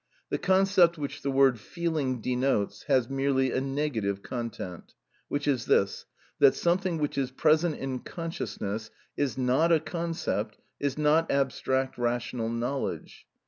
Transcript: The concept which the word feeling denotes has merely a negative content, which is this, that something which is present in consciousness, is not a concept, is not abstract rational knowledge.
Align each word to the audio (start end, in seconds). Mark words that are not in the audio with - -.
The 0.31 0.39
concept 0.39 0.97
which 0.97 1.21
the 1.21 1.29
word 1.29 1.59
feeling 1.59 2.21
denotes 2.21 2.85
has 2.85 3.07
merely 3.07 3.51
a 3.51 3.61
negative 3.61 4.23
content, 4.23 4.95
which 5.27 5.47
is 5.47 5.65
this, 5.67 6.07
that 6.39 6.55
something 6.55 6.97
which 6.97 7.19
is 7.19 7.29
present 7.29 7.75
in 7.75 7.99
consciousness, 7.99 8.89
is 9.15 9.37
not 9.37 9.71
a 9.71 9.79
concept, 9.79 10.57
is 10.79 10.97
not 10.97 11.29
abstract 11.31 11.99
rational 11.99 12.49
knowledge. 12.49 13.27